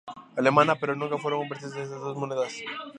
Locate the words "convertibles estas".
1.41-2.01